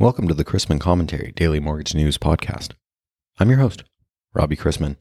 Welcome 0.00 0.28
to 0.28 0.34
the 0.34 0.46
Chrisman 0.46 0.80
Commentary 0.80 1.30
Daily 1.36 1.60
Mortgage 1.60 1.94
News 1.94 2.16
Podcast. 2.16 2.72
I'm 3.38 3.50
your 3.50 3.58
host, 3.58 3.84
Robbie 4.32 4.56
Chrisman. 4.56 4.96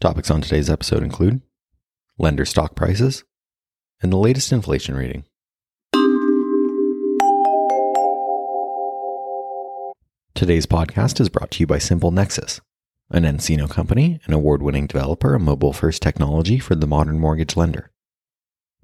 Topics 0.00 0.28
on 0.28 0.40
today's 0.40 0.68
episode 0.68 1.04
include 1.04 1.40
lender 2.18 2.44
stock 2.44 2.74
prices 2.74 3.22
and 4.02 4.12
the 4.12 4.16
latest 4.16 4.50
inflation 4.50 4.96
reading. 4.96 5.22
Today's 10.34 10.66
podcast 10.66 11.20
is 11.20 11.28
brought 11.28 11.52
to 11.52 11.60
you 11.60 11.68
by 11.68 11.78
Simple 11.78 12.10
Nexus, 12.10 12.60
an 13.12 13.22
nCino 13.22 13.70
company, 13.70 14.18
an 14.24 14.32
award 14.32 14.64
winning 14.64 14.88
developer 14.88 15.36
of 15.36 15.42
mobile 15.42 15.72
first 15.72 16.02
technology 16.02 16.58
for 16.58 16.74
the 16.74 16.88
modern 16.88 17.20
mortgage 17.20 17.56
lender. 17.56 17.91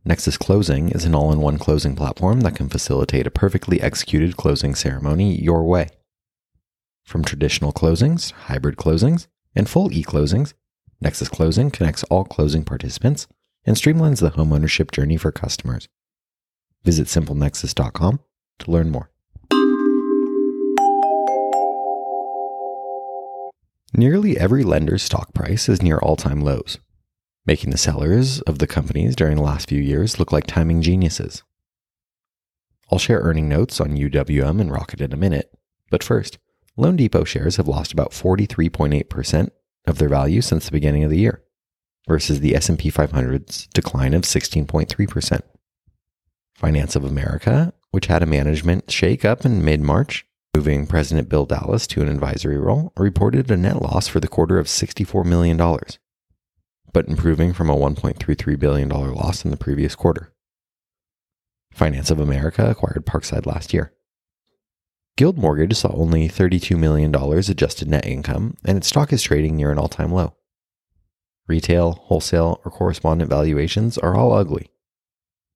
Nexus 0.04 0.38
Closing 0.38 0.90
is 0.90 1.04
an 1.04 1.14
all 1.14 1.32
in 1.32 1.40
one 1.40 1.58
closing 1.58 1.96
platform 1.96 2.40
that 2.40 2.54
can 2.54 2.68
facilitate 2.68 3.26
a 3.26 3.30
perfectly 3.30 3.80
executed 3.80 4.36
closing 4.36 4.74
ceremony 4.74 5.34
your 5.34 5.64
way. 5.64 5.88
From 7.04 7.24
traditional 7.24 7.72
closings, 7.72 8.30
hybrid 8.30 8.76
closings, 8.76 9.26
and 9.56 9.68
full 9.68 9.92
e 9.92 10.04
closings, 10.04 10.54
Nexus 11.00 11.28
Closing 11.28 11.70
connects 11.70 12.04
all 12.04 12.24
closing 12.24 12.64
participants 12.64 13.26
and 13.64 13.76
streamlines 13.76 14.20
the 14.20 14.30
homeownership 14.30 14.92
journey 14.92 15.16
for 15.16 15.32
customers. 15.32 15.88
Visit 16.84 17.08
simplenexus.com 17.08 18.20
to 18.60 18.70
learn 18.70 18.90
more. 18.90 19.10
Nearly 23.92 24.38
every 24.38 24.62
lender's 24.62 25.02
stock 25.02 25.34
price 25.34 25.68
is 25.68 25.82
near 25.82 25.98
all 25.98 26.16
time 26.16 26.40
lows 26.42 26.78
making 27.48 27.70
the 27.70 27.78
sellers 27.78 28.42
of 28.42 28.58
the 28.58 28.66
companies 28.66 29.16
during 29.16 29.36
the 29.36 29.42
last 29.42 29.70
few 29.70 29.80
years 29.80 30.18
look 30.18 30.30
like 30.30 30.46
timing 30.46 30.82
geniuses. 30.82 31.42
I'll 32.92 32.98
share 32.98 33.20
earning 33.20 33.48
notes 33.48 33.80
on 33.80 33.96
UWM 33.96 34.60
and 34.60 34.70
Rocket 34.70 35.00
in 35.00 35.14
a 35.14 35.16
minute, 35.16 35.50
but 35.90 36.04
first, 36.04 36.36
loanDepot 36.76 37.26
shares 37.26 37.56
have 37.56 37.66
lost 37.66 37.90
about 37.90 38.10
43.8% 38.10 39.48
of 39.86 39.96
their 39.96 40.10
value 40.10 40.42
since 40.42 40.66
the 40.66 40.72
beginning 40.72 41.04
of 41.04 41.10
the 41.10 41.20
year, 41.20 41.42
versus 42.06 42.40
the 42.40 42.54
S&P 42.54 42.90
500's 42.90 43.66
decline 43.68 44.12
of 44.12 44.24
16.3%. 44.24 45.40
Finance 46.54 46.96
of 46.96 47.04
America, 47.06 47.72
which 47.92 48.08
had 48.08 48.22
a 48.22 48.26
management 48.26 48.90
shake-up 48.90 49.46
in 49.46 49.64
mid-March, 49.64 50.26
moving 50.54 50.86
President 50.86 51.30
Bill 51.30 51.46
Dallas 51.46 51.86
to 51.86 52.02
an 52.02 52.08
advisory 52.08 52.58
role, 52.58 52.92
reported 52.98 53.50
a 53.50 53.56
net 53.56 53.80
loss 53.80 54.06
for 54.06 54.20
the 54.20 54.28
quarter 54.28 54.58
of 54.58 54.66
$64 54.66 55.24
million 55.24 55.58
but 56.92 57.08
improving 57.08 57.52
from 57.52 57.70
a 57.70 57.76
$1.33 57.76 58.58
billion 58.58 58.88
loss 58.88 59.44
in 59.44 59.50
the 59.50 59.56
previous 59.56 59.94
quarter. 59.94 60.32
Finance 61.72 62.10
of 62.10 62.18
America 62.18 62.68
acquired 62.68 63.06
Parkside 63.06 63.46
last 63.46 63.72
year. 63.72 63.92
Guild 65.16 65.36
Mortgage 65.36 65.76
saw 65.76 65.92
only 65.92 66.28
$32 66.28 66.78
million 66.78 67.14
adjusted 67.14 67.88
net 67.88 68.06
income, 68.06 68.56
and 68.64 68.78
its 68.78 68.88
stock 68.88 69.12
is 69.12 69.22
trading 69.22 69.56
near 69.56 69.72
an 69.72 69.78
all 69.78 69.88
time 69.88 70.12
low. 70.12 70.34
Retail, 71.46 71.92
wholesale, 71.92 72.60
or 72.64 72.70
correspondent 72.70 73.30
valuations 73.30 73.98
are 73.98 74.14
all 74.14 74.32
ugly, 74.32 74.70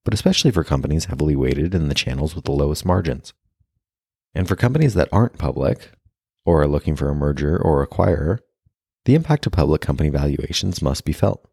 but 0.03 0.13
especially 0.13 0.51
for 0.51 0.63
companies 0.63 1.05
heavily 1.05 1.35
weighted 1.35 1.73
in 1.73 1.87
the 1.87 1.95
channels 1.95 2.35
with 2.35 2.45
the 2.45 2.51
lowest 2.51 2.85
margins. 2.85 3.33
And 4.35 4.47
for 4.47 4.55
companies 4.55 4.95
that 4.95 5.09
aren't 5.11 5.37
public, 5.37 5.91
or 6.45 6.61
are 6.61 6.67
looking 6.67 6.95
for 6.95 7.09
a 7.09 7.15
merger 7.15 7.57
or 7.57 7.85
acquirer, 7.85 8.39
the 9.05 9.15
impact 9.15 9.45
of 9.45 9.51
public 9.51 9.81
company 9.81 10.09
valuations 10.09 10.81
must 10.81 11.05
be 11.05 11.13
felt. 11.13 11.47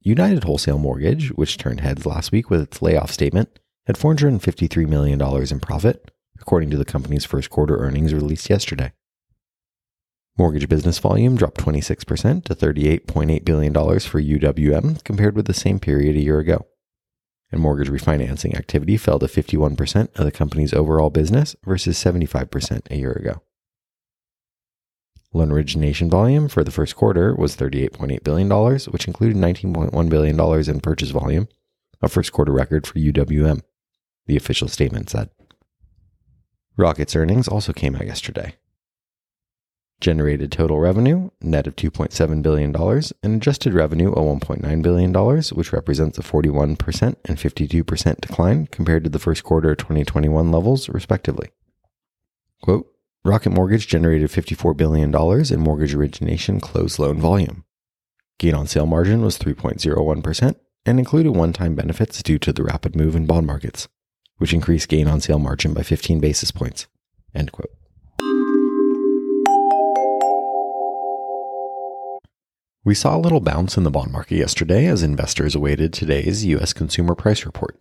United 0.00 0.44
Wholesale 0.44 0.78
Mortgage, 0.78 1.28
which 1.30 1.58
turned 1.58 1.80
heads 1.80 2.06
last 2.06 2.30
week 2.30 2.50
with 2.50 2.62
its 2.62 2.80
layoff 2.80 3.10
statement, 3.10 3.58
had 3.86 3.96
$453 3.96 4.88
million 4.88 5.20
in 5.20 5.60
profit, 5.60 6.10
according 6.40 6.70
to 6.70 6.76
the 6.76 6.84
company's 6.84 7.24
first 7.24 7.50
quarter 7.50 7.76
earnings 7.78 8.14
released 8.14 8.48
yesterday. 8.48 8.92
Mortgage 10.36 10.68
business 10.68 11.00
volume 11.00 11.36
dropped 11.36 11.58
26% 11.58 12.44
to 12.44 12.54
$38.8 12.54 13.44
billion 13.44 13.74
for 13.74 14.22
UWM 14.22 15.02
compared 15.02 15.34
with 15.34 15.46
the 15.46 15.54
same 15.54 15.80
period 15.80 16.14
a 16.14 16.22
year 16.22 16.38
ago. 16.38 16.66
And 17.50 17.60
mortgage 17.60 17.88
refinancing 17.88 18.56
activity 18.56 18.96
fell 18.98 19.18
to 19.18 19.26
51% 19.26 20.16
of 20.16 20.24
the 20.24 20.30
company's 20.30 20.72
overall 20.72 21.10
business 21.10 21.56
versus 21.64 21.98
75% 21.98 22.88
a 22.90 22.96
year 22.96 23.12
ago. 23.12 23.42
Loan 25.32 25.52
origination 25.52 26.08
volume 26.08 26.48
for 26.48 26.64
the 26.64 26.70
first 26.70 26.96
quarter 26.96 27.34
was 27.34 27.56
$38.8 27.56 28.24
billion, 28.24 28.48
which 28.90 29.06
included 29.06 29.36
$19.1 29.36 30.08
billion 30.08 30.70
in 30.70 30.80
purchase 30.80 31.10
volume, 31.10 31.48
a 32.00 32.08
first 32.08 32.32
quarter 32.32 32.52
record 32.52 32.86
for 32.86 32.94
UWM, 32.94 33.60
the 34.26 34.36
official 34.36 34.68
statement 34.68 35.10
said. 35.10 35.28
Rocket's 36.78 37.16
earnings 37.16 37.48
also 37.48 37.72
came 37.72 37.96
out 37.96 38.06
yesterday. 38.06 38.54
Generated 40.00 40.52
total 40.52 40.78
revenue, 40.78 41.28
net 41.42 41.66
of 41.66 41.74
$2.7 41.74 42.40
billion, 42.40 42.74
and 43.22 43.34
adjusted 43.34 43.74
revenue 43.74 44.12
of 44.12 44.40
$1.9 44.40 44.82
billion, 44.82 45.12
which 45.52 45.72
represents 45.72 46.16
a 46.18 46.22
41% 46.22 47.16
and 47.24 47.36
52% 47.36 48.20
decline 48.20 48.68
compared 48.68 49.02
to 49.02 49.10
the 49.10 49.18
first 49.18 49.42
quarter 49.42 49.72
of 49.72 49.78
2021 49.78 50.52
levels, 50.52 50.88
respectively. 50.88 51.50
Quote, 52.62 52.86
Rocket 53.24 53.50
Mortgage 53.50 53.88
generated 53.88 54.30
$54 54.30 54.76
billion 54.76 55.14
in 55.52 55.60
mortgage 55.60 55.94
origination 55.94 56.60
closed 56.60 56.98
loan 56.98 57.20
volume. 57.20 57.64
Gain 58.38 58.54
on 58.54 58.66
sale 58.66 58.86
margin 58.86 59.22
was 59.22 59.38
3.01% 59.38 60.54
and 60.86 60.98
included 60.98 61.32
one 61.32 61.52
time 61.52 61.74
benefits 61.74 62.22
due 62.22 62.38
to 62.38 62.52
the 62.52 62.62
rapid 62.62 62.94
move 62.94 63.16
in 63.16 63.26
bond 63.26 63.46
markets, 63.46 63.88
which 64.36 64.54
increased 64.54 64.88
gain 64.88 65.08
on 65.08 65.20
sale 65.20 65.40
margin 65.40 65.74
by 65.74 65.82
15 65.82 66.20
basis 66.20 66.50
points. 66.50 66.86
End 67.34 67.50
quote. 67.52 67.72
We 72.84 72.94
saw 72.94 73.16
a 73.16 73.20
little 73.20 73.40
bounce 73.40 73.76
in 73.76 73.82
the 73.82 73.90
bond 73.90 74.12
market 74.12 74.36
yesterday 74.36 74.86
as 74.86 75.02
investors 75.02 75.54
awaited 75.54 75.92
today's 75.92 76.46
U.S. 76.46 76.72
consumer 76.72 77.14
price 77.14 77.44
report. 77.44 77.78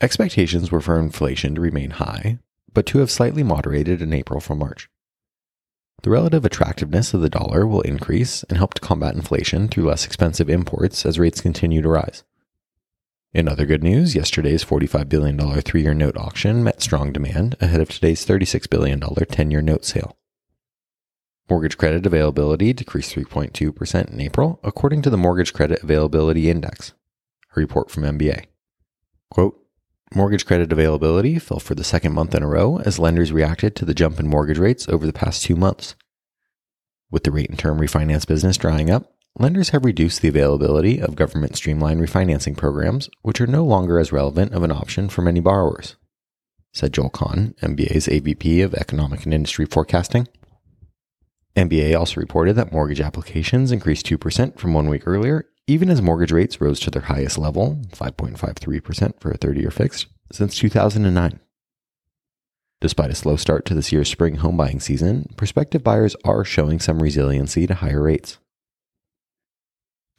Expectations 0.00 0.70
were 0.70 0.80
for 0.80 1.00
inflation 1.00 1.54
to 1.54 1.60
remain 1.60 1.90
high, 1.92 2.38
but 2.74 2.86
to 2.86 2.98
have 2.98 3.10
slightly 3.10 3.42
moderated 3.42 4.00
in 4.02 4.12
April 4.12 4.40
from 4.40 4.58
March. 4.58 4.88
The 6.02 6.10
relative 6.10 6.44
attractiveness 6.44 7.14
of 7.14 7.20
the 7.20 7.30
dollar 7.30 7.66
will 7.66 7.82
increase 7.82 8.42
and 8.44 8.58
help 8.58 8.74
to 8.74 8.80
combat 8.80 9.14
inflation 9.14 9.68
through 9.68 9.84
less 9.84 10.04
expensive 10.04 10.50
imports 10.50 11.06
as 11.06 11.18
rates 11.18 11.40
continue 11.40 11.80
to 11.80 11.88
rise. 11.88 12.24
In 13.32 13.48
other 13.48 13.64
good 13.64 13.82
news, 13.82 14.14
yesterday's 14.14 14.64
$45 14.64 15.08
billion 15.08 15.38
three 15.62 15.82
year 15.82 15.94
note 15.94 16.16
auction 16.16 16.62
met 16.64 16.82
strong 16.82 17.12
demand 17.12 17.56
ahead 17.60 17.80
of 17.80 17.88
today's 17.88 18.26
$36 18.26 18.68
billion 18.68 19.00
10 19.00 19.50
year 19.50 19.62
note 19.62 19.84
sale. 19.84 20.16
Mortgage 21.48 21.78
credit 21.78 22.04
availability 22.04 22.72
decreased 22.72 23.14
3.2% 23.14 24.12
in 24.12 24.20
April, 24.20 24.58
according 24.62 25.02
to 25.02 25.10
the 25.10 25.16
Mortgage 25.16 25.52
Credit 25.52 25.82
Availability 25.82 26.50
Index, 26.50 26.94
a 27.54 27.60
report 27.60 27.90
from 27.90 28.04
MBA. 28.04 28.46
Quote, 29.30 29.61
Mortgage 30.14 30.44
credit 30.44 30.70
availability 30.70 31.38
fell 31.38 31.58
for 31.58 31.74
the 31.74 31.82
second 31.82 32.12
month 32.12 32.34
in 32.34 32.42
a 32.42 32.46
row 32.46 32.78
as 32.80 32.98
lenders 32.98 33.32
reacted 33.32 33.74
to 33.76 33.86
the 33.86 33.94
jump 33.94 34.20
in 34.20 34.28
mortgage 34.28 34.58
rates 34.58 34.86
over 34.86 35.06
the 35.06 35.12
past 35.12 35.42
two 35.42 35.56
months. 35.56 35.94
With 37.10 37.24
the 37.24 37.30
rate 37.30 37.48
and 37.48 37.58
term 37.58 37.78
refinance 37.78 38.26
business 38.26 38.58
drying 38.58 38.90
up, 38.90 39.10
lenders 39.38 39.70
have 39.70 39.86
reduced 39.86 40.20
the 40.20 40.28
availability 40.28 41.00
of 41.00 41.16
government 41.16 41.56
streamlined 41.56 42.02
refinancing 42.02 42.58
programs, 42.58 43.08
which 43.22 43.40
are 43.40 43.46
no 43.46 43.64
longer 43.64 43.98
as 43.98 44.12
relevant 44.12 44.52
of 44.52 44.62
an 44.62 44.70
option 44.70 45.08
for 45.08 45.22
many 45.22 45.40
borrowers, 45.40 45.96
said 46.74 46.92
Joel 46.92 47.08
Kan, 47.08 47.54
MBA's 47.62 48.06
AVP 48.06 48.62
of 48.62 48.74
Economic 48.74 49.24
and 49.24 49.32
Industry 49.32 49.64
Forecasting. 49.64 50.28
MBA 51.56 51.98
also 51.98 52.20
reported 52.20 52.54
that 52.56 52.72
mortgage 52.72 53.00
applications 53.00 53.72
increased 53.72 54.04
2% 54.04 54.58
from 54.58 54.74
one 54.74 54.90
week 54.90 55.06
earlier 55.06 55.46
even 55.66 55.90
as 55.90 56.02
mortgage 56.02 56.32
rates 56.32 56.60
rose 56.60 56.80
to 56.80 56.90
their 56.90 57.02
highest 57.02 57.38
level, 57.38 57.80
5.53% 57.92 59.20
for 59.20 59.30
a 59.30 59.36
30 59.36 59.60
year 59.60 59.70
fixed, 59.70 60.06
since 60.32 60.56
2009. 60.56 61.40
Despite 62.80 63.10
a 63.10 63.14
slow 63.14 63.36
start 63.36 63.64
to 63.66 63.74
this 63.74 63.92
year's 63.92 64.10
spring 64.10 64.36
home 64.36 64.56
buying 64.56 64.80
season, 64.80 65.32
prospective 65.36 65.84
buyers 65.84 66.16
are 66.24 66.44
showing 66.44 66.80
some 66.80 67.00
resiliency 67.00 67.64
to 67.68 67.74
higher 67.74 68.02
rates. 68.02 68.38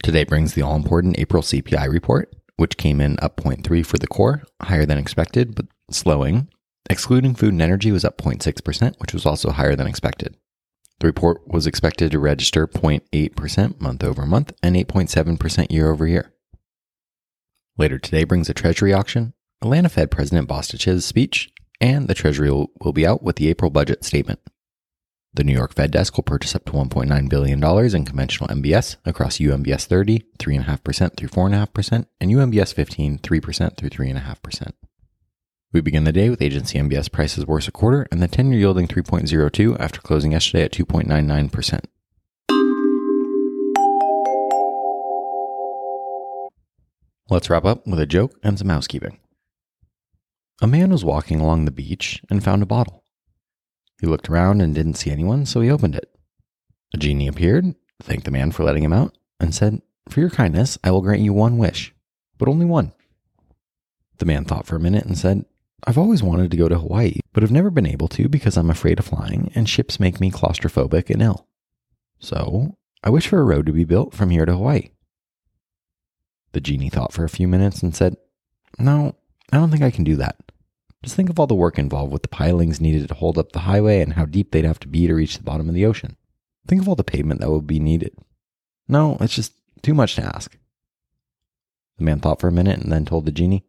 Today 0.01 0.23
brings 0.23 0.53
the 0.53 0.61
all 0.61 0.75
important 0.75 1.19
April 1.19 1.43
CPI 1.43 1.89
report, 1.89 2.33
which 2.55 2.77
came 2.77 3.01
in 3.01 3.17
up 3.21 3.37
0.3 3.37 3.85
for 3.85 3.97
the 3.97 4.07
core, 4.07 4.43
higher 4.61 4.85
than 4.85 4.97
expected, 4.97 5.55
but 5.55 5.65
slowing. 5.91 6.47
Excluding 6.89 7.35
food 7.35 7.51
and 7.53 7.61
energy 7.61 7.91
was 7.91 8.05
up 8.05 8.17
0.6%, 8.17 8.99
which 8.99 9.13
was 9.13 9.25
also 9.25 9.51
higher 9.51 9.75
than 9.75 9.87
expected. 9.87 10.37
The 11.03 11.07
report 11.07 11.45
was 11.45 11.67
expected 11.67 12.11
to 12.11 12.19
register 12.19 12.65
0.8% 12.65 13.81
month 13.81 14.05
over 14.05 14.25
month 14.25 14.53
and 14.63 14.77
8.7% 14.77 15.69
year 15.69 15.91
over 15.91 16.07
year. 16.07 16.31
Later 17.77 17.99
today 17.99 18.23
brings 18.23 18.47
a 18.47 18.53
Treasury 18.53 18.93
auction, 18.93 19.33
Atlanta 19.61 19.89
Fed 19.89 20.11
President 20.11 20.47
Bostic's 20.47 21.03
speech, 21.03 21.51
and 21.81 22.07
the 22.07 22.13
Treasury 22.13 22.49
will, 22.49 22.93
be 22.93 23.05
out 23.05 23.21
with 23.21 23.35
the 23.35 23.49
April 23.49 23.69
budget 23.69 24.05
statement. 24.05 24.39
The 25.33 25.43
New 25.43 25.51
York 25.51 25.73
Fed 25.73 25.91
desk 25.91 26.15
will 26.15 26.23
purchase 26.23 26.55
up 26.55 26.63
to 26.67 26.71
$1.9 26.71 27.29
billion 27.29 27.61
in 27.61 28.05
conventional 28.05 28.47
MBS 28.47 28.95
across 29.03 29.39
UMBS 29.39 29.85
30, 29.85 30.23
3.5% 30.39 31.17
through 31.17 31.27
4.5%, 31.27 32.05
and 32.21 32.31
UMBS 32.31 32.73
15, 32.73 33.19
3% 33.19 33.75
through 33.75 33.89
3.5%. 33.89 34.71
We 35.73 35.81
begin 35.81 36.03
the 36.03 36.11
day 36.11 36.29
with 36.29 36.43
agency 36.43 36.77
MBS 36.77 37.11
prices 37.11 37.47
worse 37.47 37.67
a 37.67 37.71
quarter 37.71 38.07
and 38.11 38.21
the 38.21 38.27
10 38.27 38.51
year 38.51 38.59
yielding 38.59 38.87
3.02 38.87 39.79
after 39.79 39.99
closing 40.01 40.33
yesterday 40.33 40.65
at 40.65 40.71
2.99%. 40.71 41.79
Let's 47.27 47.49
wrap 47.49 47.65
up 47.65 47.87
with 47.87 47.99
a 47.99 48.05
joke 48.05 48.37
and 48.43 48.59
some 48.59 48.69
housekeeping. 48.69 49.17
A 50.61 50.67
man 50.67 50.91
was 50.91 51.03
walking 51.03 51.39
along 51.39 51.65
the 51.65 51.71
beach 51.71 52.21
and 52.29 52.43
found 52.43 52.61
a 52.61 52.67
bottle. 52.67 53.03
He 53.99 54.05
looked 54.05 54.29
around 54.29 54.61
and 54.61 54.75
didn't 54.75 54.93
see 54.93 55.09
anyone, 55.09 55.47
so 55.47 55.59
he 55.61 55.71
opened 55.71 55.95
it. 55.95 56.15
A 56.93 56.97
genie 56.97 57.27
appeared, 57.27 57.73
thanked 57.99 58.25
the 58.25 58.31
man 58.31 58.51
for 58.51 58.63
letting 58.63 58.83
him 58.83 58.93
out, 58.93 59.17
and 59.39 59.55
said, 59.55 59.81
For 60.07 60.19
your 60.19 60.29
kindness, 60.29 60.77
I 60.83 60.91
will 60.91 61.01
grant 61.01 61.23
you 61.23 61.33
one 61.33 61.57
wish, 61.57 61.95
but 62.37 62.47
only 62.47 62.67
one. 62.67 62.91
The 64.19 64.25
man 64.25 64.45
thought 64.45 64.67
for 64.67 64.75
a 64.75 64.79
minute 64.79 65.05
and 65.05 65.17
said, 65.17 65.45
I've 65.85 65.97
always 65.97 66.23
wanted 66.23 66.51
to 66.51 66.57
go 66.57 66.69
to 66.69 66.77
Hawaii, 66.77 67.19
but 67.33 67.43
have 67.43 67.51
never 67.51 67.69
been 67.69 67.85
able 67.85 68.07
to 68.09 68.29
because 68.29 68.57
I'm 68.57 68.69
afraid 68.69 68.99
of 68.99 69.05
flying 69.05 69.51
and 69.53 69.67
ships 69.67 69.99
make 69.99 70.19
me 70.19 70.31
claustrophobic 70.31 71.09
and 71.09 71.21
ill. 71.21 71.47
So, 72.19 72.77
I 73.03 73.09
wish 73.09 73.27
for 73.27 73.41
a 73.41 73.43
road 73.43 73.65
to 73.65 73.73
be 73.73 73.83
built 73.83 74.13
from 74.13 74.29
here 74.29 74.45
to 74.45 74.53
Hawaii. 74.53 74.89
The 76.53 76.61
genie 76.61 76.89
thought 76.89 77.11
for 77.11 77.25
a 77.25 77.29
few 77.29 77.47
minutes 77.47 77.83
and 77.83 77.95
said, 77.95 78.15
No, 78.79 79.15
I 79.51 79.57
don't 79.57 79.71
think 79.71 79.83
I 79.83 79.91
can 79.91 80.03
do 80.03 80.15
that. 80.17 80.37
Just 81.03 81.17
think 81.17 81.29
of 81.29 81.37
all 81.37 81.47
the 81.47 81.55
work 81.55 81.77
involved 81.77 82.13
with 82.13 82.21
the 82.21 82.29
pilings 82.29 82.79
needed 82.79 83.07
to 83.09 83.13
hold 83.13 83.37
up 83.37 83.51
the 83.51 83.59
highway 83.59 83.99
and 83.99 84.13
how 84.13 84.25
deep 84.25 84.51
they'd 84.51 84.63
have 84.63 84.79
to 84.79 84.87
be 84.87 85.05
to 85.07 85.13
reach 85.13 85.37
the 85.37 85.43
bottom 85.43 85.67
of 85.67 85.75
the 85.75 85.85
ocean. 85.85 86.15
Think 86.65 86.81
of 86.81 86.87
all 86.87 86.95
the 86.95 87.03
pavement 87.03 87.41
that 87.41 87.51
would 87.51 87.67
be 87.67 87.79
needed. 87.79 88.15
No, 88.87 89.17
it's 89.19 89.35
just 89.35 89.53
too 89.81 89.93
much 89.93 90.15
to 90.15 90.23
ask. 90.23 90.57
The 91.97 92.05
man 92.05 92.19
thought 92.19 92.39
for 92.39 92.47
a 92.47 92.53
minute 92.53 92.79
and 92.79 92.91
then 92.91 93.03
told 93.03 93.25
the 93.25 93.31
genie, 93.31 93.65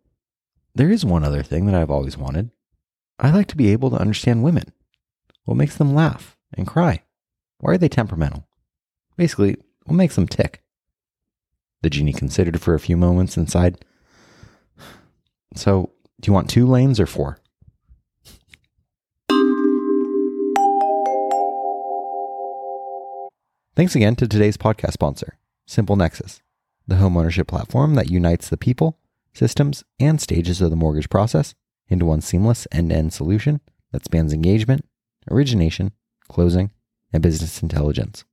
There 0.77 0.91
is 0.91 1.05
one 1.05 1.23
other 1.23 1.45
thing 1.45 1.67
that 1.67 1.75
I've 1.75 1.91
always 1.91 2.19
wanted. 2.19 2.51
I 3.21 3.31
like 3.31 3.47
to 3.49 3.57
be 3.57 3.71
able 3.71 3.91
to 3.91 3.97
understand 3.97 4.43
women. 4.43 4.73
What 5.45 5.57
makes 5.57 5.77
them 5.77 5.95
laugh 5.95 6.37
and 6.53 6.67
cry? 6.67 7.05
Why 7.61 7.75
are 7.75 7.79
they 7.79 7.89
temperamental? 7.89 8.49
Basically, 9.17 9.57
what 9.85 9.95
makes 9.95 10.17
them 10.17 10.27
tick? 10.27 10.65
The 11.83 11.91
genie 11.91 12.13
considered 12.13 12.61
for 12.61 12.75
a 12.75 12.81
few 12.81 12.97
moments 12.97 13.37
and 13.37 13.49
sighed. 13.49 13.85
So, 15.55 15.93
do 16.21 16.29
you 16.29 16.33
want 16.33 16.51
two 16.51 16.67
lanes 16.67 16.99
or 16.99 17.07
four? 17.07 17.39
Thanks 23.77 23.95
again 23.95 24.17
to 24.17 24.27
today's 24.27 24.57
podcast 24.57 24.93
sponsor, 24.93 25.37
Simple 25.67 25.95
Nexus, 25.95 26.41
the 26.89 26.97
homeownership 26.97 27.47
platform 27.47 27.95
that 27.95 28.11
unites 28.11 28.49
the 28.49 28.57
people, 28.57 28.99
systems, 29.35 29.85
and 30.01 30.21
stages 30.21 30.61
of 30.61 30.71
the 30.71 30.77
mortgage 30.77 31.11
process 31.11 31.55
into 31.89 32.07
one 32.07 32.21
seamless 32.21 32.67
end 32.73 32.91
to 32.91 32.97
end 32.97 33.13
solution 33.13 33.61
that 33.93 34.05
spans 34.05 34.33
engagement, 34.33 34.87
origination, 35.31 35.93
closing, 36.29 36.71
and 37.13 37.23
business 37.23 37.63
intelligence. 37.63 38.25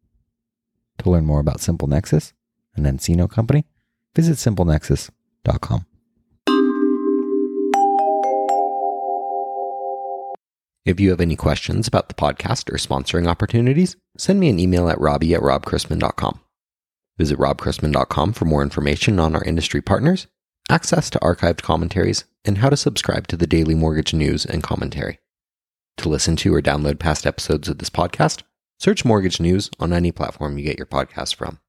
To 0.99 1.09
learn 1.09 1.25
more 1.25 1.39
about 1.39 1.59
Simple 1.59 1.87
Nexus, 1.87 2.33
an 2.75 2.83
nCino 2.83 3.29
company, 3.29 3.65
visit 4.15 4.37
simplenexus.com. 4.37 5.85
If 10.83 10.99
you 10.99 11.11
have 11.11 11.21
any 11.21 11.35
questions 11.35 11.87
about 11.87 12.09
the 12.09 12.15
podcast 12.15 12.71
or 12.71 12.77
sponsoring 12.77 13.27
opportunities, 13.27 13.95
send 14.17 14.39
me 14.39 14.49
an 14.49 14.59
email 14.59 14.89
at 14.89 14.99
robbie 14.99 15.35
at 15.35 15.41
robchrisman.com. 15.41 16.39
Visit 17.19 17.37
robchrisman.com 17.37 18.33
for 18.33 18.45
more 18.45 18.63
information 18.63 19.19
on 19.19 19.35
our 19.35 19.43
industry 19.43 19.81
partners, 19.81 20.25
access 20.71 21.09
to 21.09 21.19
archived 21.19 21.61
commentaries, 21.61 22.23
and 22.45 22.59
how 22.59 22.69
to 22.69 22.77
subscribe 22.77 23.27
to 23.27 23.37
the 23.37 23.45
daily 23.45 23.75
mortgage 23.75 24.13
news 24.13 24.45
and 24.45 24.63
commentary. 24.63 25.19
To 25.97 26.09
listen 26.09 26.35
to 26.37 26.55
or 26.55 26.61
download 26.61 26.97
past 26.97 27.27
episodes 27.27 27.67
of 27.67 27.77
this 27.77 27.89
podcast, 27.89 28.43
search 28.79 29.03
Mortgage 29.03 29.39
News 29.39 29.69
on 29.79 29.91
any 29.93 30.11
platform 30.11 30.57
you 30.57 30.63
get 30.63 30.79
your 30.79 30.87
podcast 30.87 31.35
from. 31.35 31.59